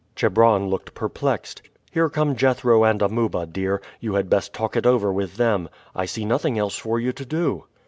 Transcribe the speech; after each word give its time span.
Chebron 0.15 0.67
looked 0.67 0.95
perplexed. 0.95 1.61
"Here 1.91 2.09
come 2.09 2.35
Jethro 2.35 2.83
and 2.83 3.03
Amuba, 3.03 3.45
dear. 3.45 3.83
You 3.99 4.15
had 4.15 4.31
best 4.31 4.51
talk 4.51 4.75
it 4.75 4.87
over 4.87 5.13
with 5.13 5.35
them. 5.35 5.69
I 5.93 6.05
see 6.05 6.25
nothing 6.25 6.57
else 6.57 6.75
for 6.75 6.99
you 6.99 7.11
to 7.11 7.23
do." 7.23 7.65